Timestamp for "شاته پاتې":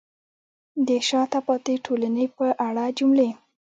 1.09-1.73